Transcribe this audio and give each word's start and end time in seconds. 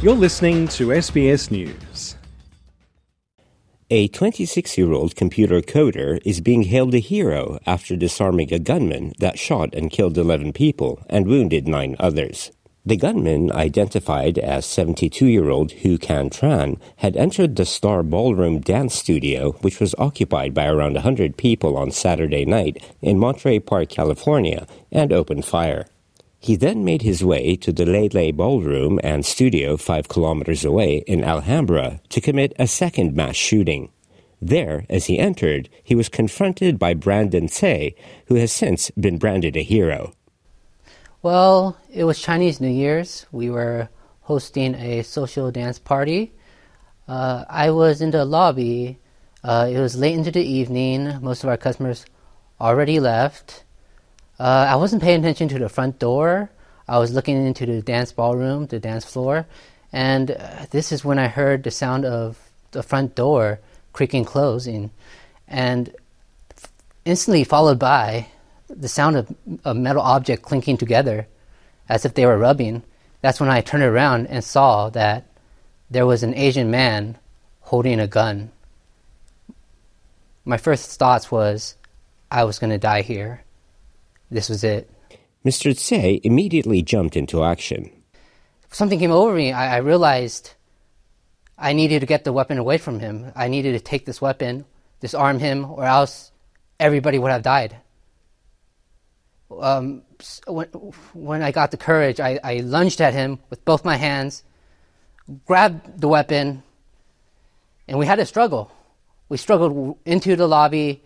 You're 0.00 0.14
listening 0.14 0.68
to 0.68 0.90
SBS 0.90 1.50
News. 1.50 2.14
A 3.90 4.06
26 4.06 4.78
year 4.78 4.92
old 4.92 5.16
computer 5.16 5.60
coder 5.60 6.20
is 6.24 6.40
being 6.40 6.62
hailed 6.62 6.94
a 6.94 7.00
hero 7.00 7.58
after 7.66 7.96
disarming 7.96 8.54
a 8.54 8.60
gunman 8.60 9.12
that 9.18 9.40
shot 9.40 9.74
and 9.74 9.90
killed 9.90 10.16
11 10.16 10.52
people 10.52 11.04
and 11.10 11.26
wounded 11.26 11.66
nine 11.66 11.96
others. 11.98 12.52
The 12.86 12.96
gunman, 12.96 13.50
identified 13.50 14.38
as 14.38 14.66
72 14.66 15.26
year 15.26 15.50
old 15.50 15.72
Huu 15.72 16.00
Can 16.00 16.30
Tran, 16.30 16.78
had 16.98 17.16
entered 17.16 17.56
the 17.56 17.66
Star 17.66 18.04
Ballroom 18.04 18.60
dance 18.60 18.94
studio, 18.94 19.50
which 19.62 19.80
was 19.80 19.96
occupied 19.98 20.54
by 20.54 20.68
around 20.68 20.94
100 20.94 21.36
people 21.36 21.76
on 21.76 21.90
Saturday 21.90 22.44
night 22.44 22.80
in 23.02 23.18
Monterey 23.18 23.58
Park, 23.58 23.88
California, 23.88 24.68
and 24.92 25.12
opened 25.12 25.44
fire. 25.44 25.86
He 26.40 26.54
then 26.56 26.84
made 26.84 27.02
his 27.02 27.24
way 27.24 27.56
to 27.56 27.72
the 27.72 27.84
Lai 27.84 28.08
Lai 28.12 28.30
Ballroom 28.30 29.00
and 29.02 29.26
studio 29.26 29.76
five 29.76 30.08
kilometers 30.08 30.64
away 30.64 30.98
in 31.06 31.24
Alhambra 31.24 32.00
to 32.10 32.20
commit 32.20 32.52
a 32.58 32.66
second 32.66 33.14
mass 33.14 33.34
shooting. 33.34 33.90
There, 34.40 34.86
as 34.88 35.06
he 35.06 35.18
entered, 35.18 35.68
he 35.82 35.96
was 35.96 36.08
confronted 36.08 36.78
by 36.78 36.94
Brandon 36.94 37.48
Tsay, 37.48 37.96
who 38.26 38.36
has 38.36 38.52
since 38.52 38.90
been 38.92 39.18
branded 39.18 39.56
a 39.56 39.62
hero. 39.62 40.12
Well, 41.22 41.76
it 41.92 42.04
was 42.04 42.20
Chinese 42.20 42.60
New 42.60 42.70
Year's. 42.70 43.26
We 43.32 43.50
were 43.50 43.88
hosting 44.20 44.76
a 44.76 45.02
social 45.02 45.50
dance 45.50 45.80
party. 45.80 46.32
Uh, 47.08 47.44
I 47.48 47.72
was 47.72 48.00
in 48.00 48.12
the 48.12 48.24
lobby. 48.24 49.00
Uh, 49.42 49.68
it 49.72 49.80
was 49.80 49.96
late 49.96 50.14
into 50.14 50.30
the 50.30 50.44
evening. 50.44 51.18
Most 51.20 51.42
of 51.42 51.50
our 51.50 51.56
customers 51.56 52.06
already 52.60 53.00
left. 53.00 53.64
Uh, 54.38 54.66
I 54.70 54.76
wasn't 54.76 55.02
paying 55.02 55.20
attention 55.20 55.48
to 55.48 55.58
the 55.58 55.68
front 55.68 55.98
door. 55.98 56.50
I 56.86 56.98
was 56.98 57.12
looking 57.12 57.44
into 57.44 57.66
the 57.66 57.82
dance 57.82 58.12
ballroom, 58.12 58.66
the 58.66 58.78
dance 58.78 59.04
floor, 59.04 59.46
and 59.92 60.30
uh, 60.30 60.66
this 60.70 60.92
is 60.92 61.04
when 61.04 61.18
I 61.18 61.26
heard 61.26 61.64
the 61.64 61.72
sound 61.72 62.04
of 62.04 62.38
the 62.70 62.82
front 62.82 63.16
door 63.16 63.58
creaking 63.92 64.24
closing, 64.24 64.90
and 65.48 65.92
instantly 67.04 67.42
followed 67.42 67.80
by 67.80 68.28
the 68.68 68.88
sound 68.88 69.16
of 69.16 69.34
a 69.64 69.74
metal 69.74 70.02
object 70.02 70.42
clinking 70.42 70.76
together 70.76 71.26
as 71.88 72.04
if 72.04 72.14
they 72.14 72.24
were 72.24 72.38
rubbing. 72.38 72.84
That's 73.22 73.40
when 73.40 73.50
I 73.50 73.60
turned 73.60 73.82
around 73.82 74.28
and 74.28 74.44
saw 74.44 74.88
that 74.90 75.24
there 75.90 76.06
was 76.06 76.22
an 76.22 76.34
Asian 76.34 76.70
man 76.70 77.18
holding 77.62 77.98
a 77.98 78.06
gun. 78.06 78.52
My 80.44 80.58
first 80.58 80.96
thoughts 80.98 81.30
was 81.30 81.74
I 82.30 82.44
was 82.44 82.58
going 82.60 82.70
to 82.70 82.78
die 82.78 83.02
here 83.02 83.42
this 84.30 84.48
was 84.48 84.64
it. 84.64 84.90
Mr. 85.44 85.76
Tsay 85.76 86.20
immediately 86.24 86.82
jumped 86.82 87.16
into 87.16 87.44
action. 87.44 87.90
Something 88.70 88.98
came 88.98 89.10
over 89.10 89.34
me. 89.34 89.52
I, 89.52 89.76
I 89.76 89.78
realized 89.78 90.54
I 91.56 91.72
needed 91.72 92.00
to 92.00 92.06
get 92.06 92.24
the 92.24 92.32
weapon 92.32 92.58
away 92.58 92.78
from 92.78 93.00
him. 93.00 93.32
I 93.34 93.48
needed 93.48 93.72
to 93.72 93.80
take 93.80 94.04
this 94.04 94.20
weapon, 94.20 94.64
disarm 95.00 95.38
him, 95.38 95.64
or 95.70 95.84
else 95.84 96.30
everybody 96.78 97.18
would 97.18 97.30
have 97.30 97.42
died. 97.42 97.76
Um, 99.50 100.02
when, 100.46 100.68
when 101.14 101.42
I 101.42 101.50
got 101.52 101.70
the 101.70 101.76
courage, 101.76 102.20
I, 102.20 102.38
I 102.44 102.58
lunged 102.58 103.00
at 103.00 103.14
him 103.14 103.38
with 103.50 103.64
both 103.64 103.84
my 103.84 103.96
hands, 103.96 104.44
grabbed 105.46 106.00
the 106.00 106.08
weapon, 106.08 106.62
and 107.86 107.98
we 107.98 108.06
had 108.06 108.18
a 108.18 108.26
struggle. 108.26 108.70
We 109.28 109.36
struggled 109.36 109.98
into 110.04 110.36
the 110.36 110.46
lobby, 110.46 111.02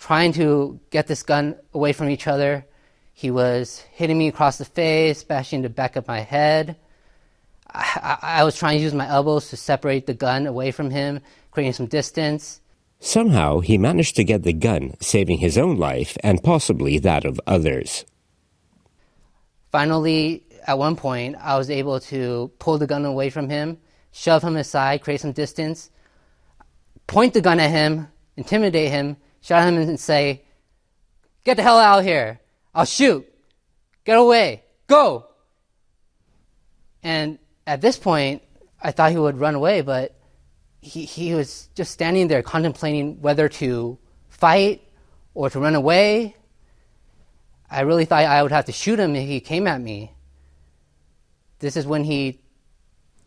trying 0.00 0.32
to 0.32 0.80
get 0.90 1.06
this 1.06 1.22
gun 1.22 1.54
away 1.74 1.92
from 1.92 2.08
each 2.08 2.26
other. 2.26 2.66
He 3.12 3.30
was 3.30 3.84
hitting 3.92 4.16
me 4.18 4.28
across 4.28 4.56
the 4.56 4.64
face, 4.64 5.22
bashing 5.22 5.62
the 5.62 5.68
back 5.68 5.94
of 5.94 6.08
my 6.08 6.20
head. 6.20 6.76
I, 7.72 8.18
I, 8.22 8.40
I 8.40 8.44
was 8.44 8.56
trying 8.56 8.78
to 8.78 8.82
use 8.82 8.94
my 8.94 9.06
elbows 9.06 9.50
to 9.50 9.56
separate 9.56 10.06
the 10.06 10.14
gun 10.14 10.46
away 10.46 10.72
from 10.72 10.90
him, 10.90 11.20
creating 11.50 11.74
some 11.74 11.86
distance. 11.86 12.60
Somehow, 12.98 13.60
he 13.60 13.78
managed 13.78 14.16
to 14.16 14.24
get 14.24 14.42
the 14.42 14.54
gun, 14.54 14.94
saving 15.00 15.38
his 15.38 15.56
own 15.56 15.76
life 15.76 16.16
and 16.22 16.42
possibly 16.42 16.98
that 16.98 17.24
of 17.24 17.40
others. 17.46 18.04
Finally, 19.70 20.44
at 20.66 20.78
one 20.78 20.96
point, 20.96 21.36
I 21.40 21.56
was 21.56 21.70
able 21.70 22.00
to 22.00 22.50
pull 22.58 22.78
the 22.78 22.86
gun 22.86 23.04
away 23.04 23.30
from 23.30 23.48
him, 23.50 23.78
shove 24.12 24.42
him 24.42 24.56
aside, 24.56 25.02
create 25.02 25.20
some 25.20 25.32
distance, 25.32 25.90
point 27.06 27.34
the 27.34 27.40
gun 27.40 27.60
at 27.60 27.70
him, 27.70 28.08
intimidate 28.36 28.90
him, 28.90 29.16
shout 29.40 29.62
at 29.62 29.68
him 29.68 29.76
and 29.76 30.00
say, 30.00 30.42
Get 31.44 31.56
the 31.56 31.62
hell 31.62 31.78
out 31.78 32.00
of 32.00 32.04
here. 32.04 32.40
I'll 32.74 32.84
shoot. 32.84 33.26
Get 34.04 34.18
away. 34.18 34.62
Go. 34.86 35.26
And 37.02 37.38
at 37.66 37.80
this 37.80 37.98
point, 37.98 38.42
I 38.82 38.90
thought 38.90 39.10
he 39.10 39.18
would 39.18 39.38
run 39.38 39.54
away, 39.54 39.80
but 39.80 40.14
he, 40.80 41.04
he 41.04 41.34
was 41.34 41.68
just 41.74 41.92
standing 41.92 42.28
there 42.28 42.42
contemplating 42.42 43.20
whether 43.20 43.48
to 43.48 43.98
fight 44.28 44.82
or 45.34 45.50
to 45.50 45.60
run 45.60 45.74
away. 45.74 46.34
I 47.70 47.82
really 47.82 48.04
thought 48.04 48.24
I 48.24 48.42
would 48.42 48.52
have 48.52 48.66
to 48.66 48.72
shoot 48.72 48.98
him 48.98 49.14
if 49.14 49.26
he 49.26 49.40
came 49.40 49.66
at 49.66 49.80
me. 49.80 50.12
This 51.60 51.76
is 51.76 51.86
when 51.86 52.04
he 52.04 52.40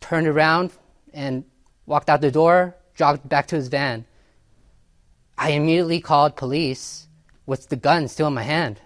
turned 0.00 0.28
around 0.28 0.70
and 1.12 1.44
walked 1.86 2.08
out 2.08 2.20
the 2.20 2.30
door, 2.30 2.76
jogged 2.94 3.28
back 3.28 3.48
to 3.48 3.56
his 3.56 3.68
van. 3.68 4.04
I 5.38 5.50
immediately 5.50 6.00
called 6.00 6.34
police 6.34 7.06
with 7.46 7.68
the 7.68 7.76
gun 7.76 8.08
still 8.08 8.26
in 8.26 8.34
my 8.34 8.42
hand. 8.42 8.80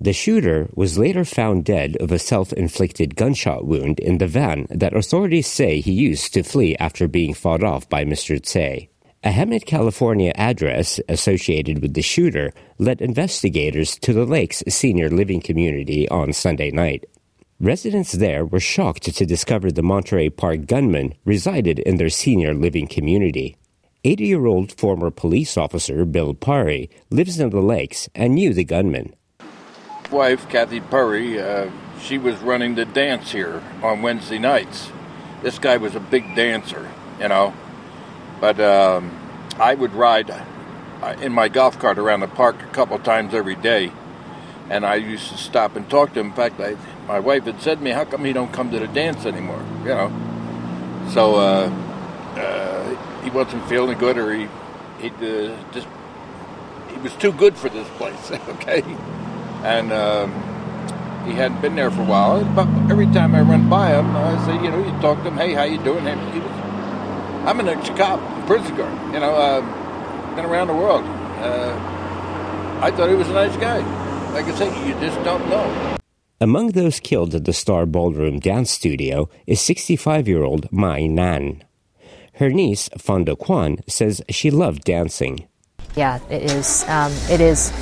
The 0.00 0.12
shooter 0.12 0.68
was 0.74 0.98
later 0.98 1.24
found 1.24 1.64
dead 1.64 1.96
of 1.96 2.12
a 2.12 2.20
self 2.20 2.52
inflicted 2.52 3.16
gunshot 3.16 3.64
wound 3.64 3.98
in 3.98 4.18
the 4.18 4.28
van 4.28 4.66
that 4.70 4.94
authorities 4.94 5.48
say 5.48 5.80
he 5.80 5.92
used 5.92 6.34
to 6.34 6.44
flee 6.44 6.76
after 6.76 7.08
being 7.08 7.34
fought 7.34 7.64
off 7.64 7.88
by 7.88 8.04
Mr. 8.04 8.40
Tsay. 8.40 8.90
A 9.24 9.30
Hemet, 9.30 9.66
California 9.66 10.30
address 10.36 11.00
associated 11.08 11.82
with 11.82 11.94
the 11.94 12.02
shooter 12.02 12.52
led 12.78 13.00
investigators 13.00 13.98
to 13.98 14.12
the 14.12 14.24
lake's 14.24 14.62
senior 14.68 15.10
living 15.10 15.40
community 15.40 16.08
on 16.10 16.32
Sunday 16.32 16.70
night. 16.70 17.04
Residents 17.58 18.12
there 18.12 18.44
were 18.44 18.60
shocked 18.60 19.12
to 19.12 19.26
discover 19.26 19.72
the 19.72 19.82
Monterey 19.82 20.28
Park 20.28 20.66
gunman 20.66 21.14
resided 21.24 21.80
in 21.80 21.96
their 21.96 22.10
senior 22.10 22.54
living 22.54 22.86
community. 22.86 23.56
80 24.08 24.24
year 24.24 24.46
old 24.46 24.72
former 24.72 25.10
police 25.10 25.58
officer 25.58 26.06
Bill 26.06 26.32
Purry 26.32 26.88
lives 27.10 27.38
in 27.38 27.50
the 27.50 27.60
lakes 27.60 28.08
and 28.14 28.36
knew 28.36 28.54
the 28.54 28.64
gunman. 28.64 29.14
Wife, 30.10 30.48
Kathy 30.48 30.80
Purry, 30.80 31.38
uh, 31.38 31.70
she 32.00 32.16
was 32.16 32.34
running 32.38 32.74
the 32.74 32.86
dance 32.86 33.30
here 33.30 33.62
on 33.82 34.00
Wednesday 34.00 34.38
nights. 34.38 34.90
This 35.42 35.58
guy 35.58 35.76
was 35.76 35.94
a 35.94 36.00
big 36.00 36.34
dancer, 36.34 36.90
you 37.20 37.28
know. 37.28 37.52
But 38.40 38.58
um, 38.60 39.14
I 39.58 39.74
would 39.74 39.92
ride 39.92 40.30
uh, 40.30 41.14
in 41.20 41.32
my 41.32 41.50
golf 41.50 41.78
cart 41.78 41.98
around 41.98 42.20
the 42.20 42.28
park 42.28 42.62
a 42.62 42.68
couple 42.68 42.98
times 43.00 43.34
every 43.34 43.56
day. 43.56 43.92
And 44.70 44.86
I 44.86 44.94
used 44.94 45.28
to 45.32 45.36
stop 45.36 45.76
and 45.76 45.86
talk 45.90 46.14
to 46.14 46.20
him. 46.20 46.28
In 46.28 46.32
fact, 46.32 46.58
I, 46.60 46.78
my 47.06 47.20
wife 47.20 47.44
had 47.44 47.60
said 47.60 47.76
to 47.76 47.84
me, 47.84 47.90
How 47.90 48.06
come 48.06 48.24
he 48.24 48.32
don't 48.32 48.54
come 48.54 48.70
to 48.70 48.78
the 48.78 48.88
dance 48.88 49.26
anymore? 49.26 49.62
You 49.80 49.88
know. 49.88 51.10
So, 51.12 51.34
uh, 51.34 51.70
uh 52.36 52.77
he 53.22 53.30
wasn't 53.30 53.66
feeling 53.68 53.98
good, 53.98 54.18
or 54.18 54.32
he 54.32 54.48
he 55.00 55.08
uh, 55.08 55.56
just 55.72 55.88
he 56.90 56.98
was 56.98 57.14
too 57.16 57.32
good 57.32 57.56
for 57.56 57.68
this 57.68 57.88
place. 57.96 58.30
okay, 58.48 58.82
and 59.64 59.92
um, 59.92 60.32
he 61.26 61.34
hadn't 61.34 61.60
been 61.60 61.76
there 61.76 61.90
for 61.90 62.02
a 62.02 62.04
while. 62.04 62.44
But 62.44 62.68
every 62.90 63.06
time 63.06 63.34
I 63.34 63.40
run 63.40 63.68
by 63.68 63.90
him, 63.90 64.16
I 64.16 64.44
say, 64.46 64.54
you 64.64 64.70
know, 64.70 64.78
you 64.78 64.90
talk 65.00 65.22
to 65.22 65.28
him, 65.28 65.36
hey, 65.36 65.54
how 65.54 65.64
you 65.64 65.78
doing? 65.78 66.04
He 66.32 66.40
was, 66.40 66.50
I'm 67.46 67.60
an 67.60 67.68
ex-cop, 67.68 68.46
prison 68.46 68.76
guard. 68.76 69.14
You 69.14 69.20
know, 69.20 69.34
uh, 69.34 70.34
been 70.34 70.44
around 70.44 70.68
the 70.68 70.74
world. 70.74 71.04
Uh, 71.04 72.78
I 72.80 72.90
thought 72.90 73.08
he 73.08 73.14
was 73.14 73.28
a 73.28 73.32
nice 73.34 73.56
guy. 73.56 73.78
Like 74.32 74.46
I 74.46 74.54
say, 74.54 74.86
you 74.86 74.94
just 75.00 75.22
don't 75.24 75.48
know. 75.48 75.96
Among 76.40 76.68
those 76.68 77.00
killed 77.00 77.34
at 77.34 77.44
the 77.44 77.52
Star 77.52 77.84
Ballroom 77.84 78.38
Dance 78.38 78.70
Studio 78.70 79.28
is 79.46 79.60
65 79.60 80.28
year 80.28 80.44
old 80.44 80.70
Mai 80.70 81.06
Nan. 81.06 81.64
Her 82.38 82.50
niece, 82.50 82.88
Fonda 82.96 83.34
Quan, 83.34 83.78
says 83.88 84.22
she 84.28 84.52
loved 84.52 84.84
dancing. 84.84 85.48
Yeah, 85.96 86.20
it 86.30 86.42
is. 86.42 86.84
Um, 86.88 87.12
it 87.28 87.40
is. 87.40 87.72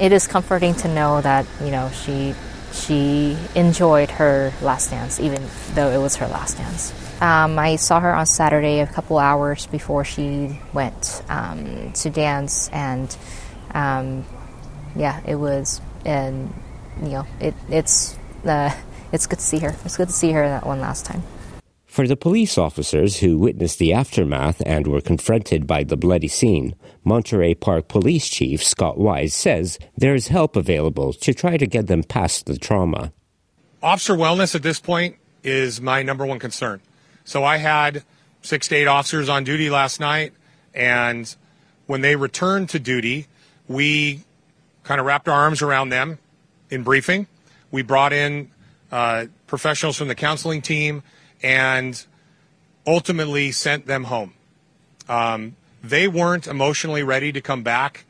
It 0.00 0.12
is 0.12 0.28
comforting 0.28 0.74
to 0.76 0.88
know 0.88 1.20
that 1.20 1.44
you 1.60 1.72
know 1.72 1.90
she 1.90 2.32
she 2.72 3.36
enjoyed 3.56 4.12
her 4.12 4.52
last 4.62 4.90
dance, 4.90 5.18
even 5.18 5.42
though 5.74 5.90
it 5.90 5.98
was 5.98 6.14
her 6.16 6.28
last 6.28 6.58
dance. 6.58 6.92
Um, 7.20 7.58
I 7.58 7.74
saw 7.74 7.98
her 7.98 8.14
on 8.14 8.26
Saturday 8.26 8.78
a 8.78 8.86
couple 8.86 9.18
hours 9.18 9.66
before 9.66 10.04
she 10.04 10.60
went 10.72 11.20
um, 11.28 11.92
to 11.94 12.10
dance, 12.10 12.68
and 12.72 13.16
um, 13.74 14.24
yeah, 14.94 15.20
it 15.26 15.34
was, 15.34 15.80
and 16.04 16.54
you 17.02 17.08
know, 17.08 17.26
it, 17.40 17.54
it's 17.68 18.16
uh, 18.44 18.72
it's 19.10 19.26
good 19.26 19.40
to 19.40 19.44
see 19.44 19.58
her. 19.58 19.74
It's 19.84 19.96
good 19.96 20.06
to 20.08 20.14
see 20.14 20.30
her 20.30 20.48
that 20.48 20.64
one 20.64 20.80
last 20.80 21.04
time. 21.04 21.24
For 21.98 22.06
the 22.06 22.16
police 22.16 22.56
officers 22.56 23.18
who 23.18 23.38
witnessed 23.38 23.80
the 23.80 23.92
aftermath 23.92 24.62
and 24.64 24.86
were 24.86 25.00
confronted 25.00 25.66
by 25.66 25.82
the 25.82 25.96
bloody 25.96 26.28
scene, 26.28 26.76
Monterey 27.02 27.54
Park 27.54 27.88
Police 27.88 28.28
Chief 28.28 28.62
Scott 28.62 28.98
Wiese 28.98 29.34
says 29.34 29.80
there 29.96 30.14
is 30.14 30.28
help 30.28 30.54
available 30.54 31.12
to 31.14 31.34
try 31.34 31.56
to 31.56 31.66
get 31.66 31.88
them 31.88 32.04
past 32.04 32.46
the 32.46 32.56
trauma. 32.56 33.12
Officer 33.82 34.14
wellness 34.14 34.54
at 34.54 34.62
this 34.62 34.78
point 34.78 35.16
is 35.42 35.80
my 35.80 36.04
number 36.04 36.24
one 36.24 36.38
concern. 36.38 36.80
So 37.24 37.42
I 37.42 37.56
had 37.56 38.04
six 38.42 38.68
to 38.68 38.76
eight 38.76 38.86
officers 38.86 39.28
on 39.28 39.42
duty 39.42 39.68
last 39.68 39.98
night, 39.98 40.32
and 40.72 41.34
when 41.88 42.02
they 42.02 42.14
returned 42.14 42.68
to 42.68 42.78
duty, 42.78 43.26
we 43.66 44.22
kind 44.84 45.00
of 45.00 45.06
wrapped 45.08 45.26
our 45.26 45.34
arms 45.34 45.62
around 45.62 45.88
them 45.88 46.20
in 46.70 46.84
briefing. 46.84 47.26
We 47.72 47.82
brought 47.82 48.12
in 48.12 48.52
uh, 48.92 49.26
professionals 49.48 49.96
from 49.96 50.06
the 50.06 50.14
counseling 50.14 50.62
team 50.62 51.02
and 51.42 52.04
ultimately 52.86 53.52
sent 53.52 53.86
them 53.86 54.04
home. 54.04 54.34
Um, 55.08 55.56
they 55.82 56.08
weren't 56.08 56.46
emotionally 56.46 57.02
ready 57.02 57.32
to 57.32 57.40
come 57.40 57.62
back 57.62 58.04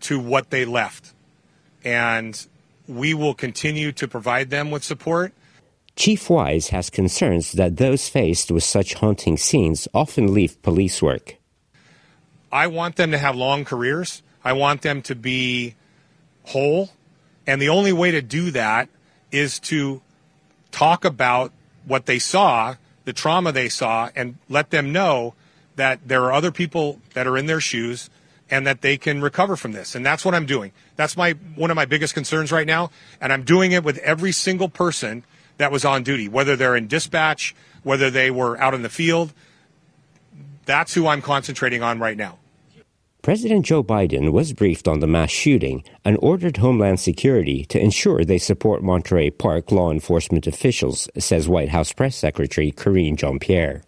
to 0.00 0.18
what 0.18 0.50
they 0.50 0.64
left. 0.64 1.12
And 1.84 2.46
we 2.88 3.14
will 3.14 3.34
continue 3.34 3.92
to 3.92 4.08
provide 4.08 4.50
them 4.50 4.70
with 4.70 4.84
support. 4.84 5.32
Chief 5.96 6.28
Wiese 6.28 6.68
has 6.68 6.90
concerns 6.90 7.52
that 7.52 7.76
those 7.76 8.08
faced 8.08 8.50
with 8.50 8.64
such 8.64 8.94
haunting 8.94 9.36
scenes 9.36 9.86
often 9.94 10.34
leave 10.34 10.60
police 10.62 11.00
work. 11.00 11.36
I 12.50 12.66
want 12.66 12.96
them 12.96 13.10
to 13.10 13.18
have 13.18 13.36
long 13.36 13.64
careers. 13.64 14.22
I 14.44 14.52
want 14.52 14.82
them 14.82 15.02
to 15.02 15.14
be 15.14 15.74
whole. 16.44 16.90
And 17.46 17.60
the 17.60 17.68
only 17.68 17.92
way 17.92 18.10
to 18.10 18.22
do 18.22 18.50
that 18.52 18.88
is 19.30 19.58
to 19.60 20.02
talk 20.70 21.04
about 21.04 21.52
what 21.86 22.06
they 22.06 22.18
saw, 22.18 22.76
the 23.04 23.12
trauma 23.12 23.52
they 23.52 23.68
saw, 23.68 24.10
and 24.14 24.36
let 24.48 24.70
them 24.70 24.92
know 24.92 25.34
that 25.76 26.00
there 26.06 26.22
are 26.24 26.32
other 26.32 26.50
people 26.50 27.00
that 27.14 27.26
are 27.26 27.36
in 27.36 27.46
their 27.46 27.60
shoes 27.60 28.10
and 28.50 28.66
that 28.66 28.82
they 28.82 28.96
can 28.96 29.20
recover 29.20 29.56
from 29.56 29.72
this. 29.72 29.94
And 29.94 30.04
that's 30.04 30.24
what 30.24 30.34
I'm 30.34 30.46
doing. 30.46 30.72
That's 30.96 31.16
my 31.16 31.32
one 31.56 31.70
of 31.70 31.76
my 31.76 31.84
biggest 31.84 32.14
concerns 32.14 32.52
right 32.52 32.66
now, 32.66 32.90
and 33.20 33.32
I'm 33.32 33.42
doing 33.42 33.72
it 33.72 33.84
with 33.84 33.98
every 33.98 34.32
single 34.32 34.68
person 34.68 35.24
that 35.56 35.72
was 35.72 35.84
on 35.84 36.02
duty, 36.02 36.28
whether 36.28 36.56
they're 36.56 36.76
in 36.76 36.88
dispatch, 36.88 37.54
whether 37.82 38.10
they 38.10 38.30
were 38.30 38.58
out 38.58 38.74
in 38.74 38.82
the 38.82 38.88
field. 38.88 39.32
That's 40.66 40.94
who 40.94 41.06
I'm 41.06 41.22
concentrating 41.22 41.82
on 41.82 41.98
right 41.98 42.16
now. 42.16 42.38
President 43.24 43.64
Joe 43.64 43.82
Biden 43.82 44.32
was 44.32 44.52
briefed 44.52 44.86
on 44.86 45.00
the 45.00 45.06
mass 45.06 45.30
shooting 45.30 45.82
and 46.04 46.18
ordered 46.20 46.58
Homeland 46.58 47.00
Security 47.00 47.64
to 47.70 47.80
ensure 47.80 48.22
they 48.22 48.36
support 48.36 48.82
Monterey 48.82 49.30
Park 49.30 49.72
law 49.72 49.90
enforcement 49.90 50.46
officials, 50.46 51.08
says 51.18 51.48
White 51.48 51.70
House 51.70 51.90
Press 51.90 52.16
Secretary 52.16 52.70
Karine 52.70 53.16
Jean 53.16 53.38
Pierre. 53.38 53.82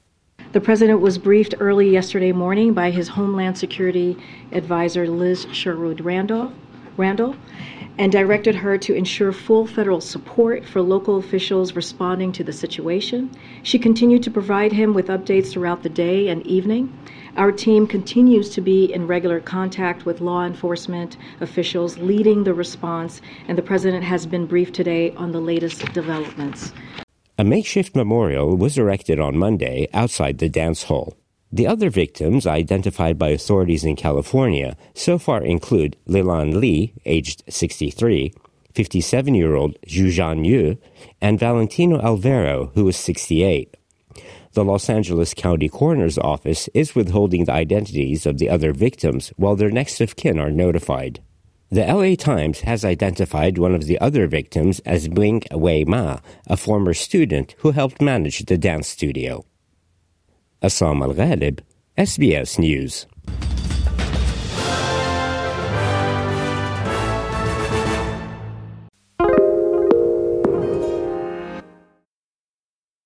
The 0.52 0.60
president 0.62 1.02
was 1.02 1.18
briefed 1.18 1.54
early 1.60 1.90
yesterday 1.90 2.32
morning 2.32 2.72
by 2.72 2.90
his 2.90 3.08
Homeland 3.08 3.58
Security 3.58 4.16
advisor, 4.52 5.06
Liz 5.06 5.46
Sherwood 5.52 6.00
Randall, 6.00 6.50
Randall, 6.96 7.36
and 7.98 8.12
directed 8.12 8.54
her 8.54 8.78
to 8.78 8.94
ensure 8.94 9.32
full 9.32 9.66
federal 9.66 10.00
support 10.00 10.64
for 10.64 10.80
local 10.80 11.18
officials 11.18 11.76
responding 11.76 12.32
to 12.32 12.44
the 12.44 12.52
situation. 12.52 13.30
She 13.62 13.78
continued 13.78 14.22
to 14.22 14.30
provide 14.30 14.72
him 14.72 14.94
with 14.94 15.08
updates 15.08 15.50
throughout 15.50 15.82
the 15.82 15.90
day 15.90 16.28
and 16.28 16.46
evening. 16.46 16.98
Our 17.36 17.52
team 17.52 17.86
continues 17.86 18.48
to 18.50 18.62
be 18.62 18.90
in 18.90 19.06
regular 19.06 19.40
contact 19.40 20.06
with 20.06 20.22
law 20.22 20.46
enforcement 20.46 21.18
officials 21.42 21.98
leading 21.98 22.44
the 22.44 22.54
response, 22.54 23.20
and 23.46 23.58
the 23.58 23.62
president 23.62 24.04
has 24.04 24.24
been 24.24 24.46
briefed 24.46 24.74
today 24.74 25.10
on 25.12 25.32
the 25.32 25.40
latest 25.40 25.92
developments. 25.92 26.72
A 27.36 27.44
makeshift 27.44 27.94
memorial 27.94 28.56
was 28.56 28.78
erected 28.78 29.20
on 29.20 29.36
Monday 29.36 29.86
outside 29.92 30.38
the 30.38 30.48
dance 30.48 30.84
hall. 30.84 31.14
The 31.52 31.66
other 31.66 31.90
victims 31.90 32.46
identified 32.46 33.18
by 33.18 33.28
authorities 33.28 33.84
in 33.84 33.96
California 33.96 34.74
so 34.94 35.18
far 35.18 35.44
include 35.44 35.98
Lilan 36.08 36.58
Li, 36.58 36.94
aged 37.04 37.42
63, 37.50 38.32
57 38.74 39.34
year 39.34 39.54
old 39.54 39.76
Xiujun 39.86 40.46
Yu, 40.46 40.78
and 41.20 41.38
Valentino 41.38 42.00
Alvero, 42.00 42.72
who 42.74 42.86
was 42.86 42.96
68. 42.96 43.76
The 44.56 44.64
Los 44.64 44.88
Angeles 44.88 45.34
County 45.34 45.68
Coroner's 45.68 46.16
Office 46.16 46.66
is 46.72 46.94
withholding 46.94 47.44
the 47.44 47.52
identities 47.52 48.24
of 48.24 48.38
the 48.38 48.48
other 48.48 48.72
victims 48.72 49.30
while 49.36 49.54
their 49.54 49.70
next 49.70 50.00
of 50.00 50.16
kin 50.16 50.38
are 50.38 50.50
notified. 50.50 51.20
The 51.68 51.84
LA 51.84 52.14
Times 52.14 52.60
has 52.62 52.82
identified 52.82 53.58
one 53.58 53.74
of 53.74 53.84
the 53.84 54.00
other 54.00 54.26
victims 54.26 54.80
as 54.86 55.10
Ming 55.10 55.42
Wei 55.52 55.84
Ma, 55.84 56.20
a 56.46 56.56
former 56.56 56.94
student 56.94 57.54
who 57.58 57.72
helped 57.72 58.00
manage 58.00 58.46
the 58.46 58.56
dance 58.56 58.88
studio. 58.88 59.44
Assam 60.62 61.02
Al 61.02 61.12
Ghalib, 61.12 61.60
SBS 61.98 62.58
News. 62.58 63.04